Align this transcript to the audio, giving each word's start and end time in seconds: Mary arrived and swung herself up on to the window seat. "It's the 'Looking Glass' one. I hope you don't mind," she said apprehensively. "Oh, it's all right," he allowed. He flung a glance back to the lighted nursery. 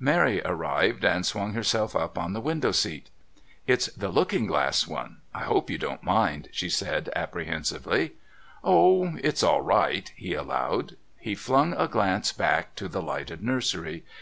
Mary 0.00 0.40
arrived 0.46 1.04
and 1.04 1.26
swung 1.26 1.52
herself 1.52 1.94
up 1.94 2.16
on 2.16 2.28
to 2.30 2.32
the 2.32 2.40
window 2.40 2.72
seat. 2.72 3.10
"It's 3.66 3.88
the 3.88 4.08
'Looking 4.08 4.46
Glass' 4.46 4.86
one. 4.86 5.18
I 5.34 5.40
hope 5.42 5.68
you 5.68 5.76
don't 5.76 6.02
mind," 6.02 6.48
she 6.50 6.70
said 6.70 7.10
apprehensively. 7.14 8.12
"Oh, 8.64 9.16
it's 9.22 9.42
all 9.42 9.60
right," 9.60 10.10
he 10.16 10.32
allowed. 10.32 10.96
He 11.18 11.34
flung 11.34 11.74
a 11.74 11.88
glance 11.88 12.32
back 12.32 12.74
to 12.76 12.88
the 12.88 13.02
lighted 13.02 13.42
nursery. 13.42 14.02